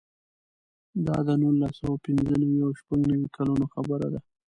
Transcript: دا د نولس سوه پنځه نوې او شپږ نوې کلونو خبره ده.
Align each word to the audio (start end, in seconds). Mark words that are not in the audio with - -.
دا 1.05 1.17
د 1.27 1.29
نولس 1.41 1.73
سوه 1.79 1.95
پنځه 2.05 2.33
نوې 2.41 2.59
او 2.65 2.71
شپږ 2.79 2.99
نوې 3.11 3.27
کلونو 3.35 3.65
خبره 3.73 4.07
ده. 4.13 4.19